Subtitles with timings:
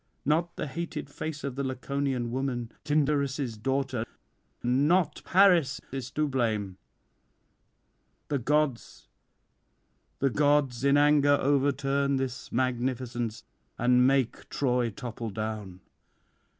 [0.25, 4.03] Not the hated face of the Laconian woman, Tyndarus' daughter;
[4.63, 6.77] not Paris is to blame;
[8.27, 9.07] the gods,
[10.17, 13.43] the gods in anger overturn this magnificence,
[13.77, 15.81] and make Troy topple down.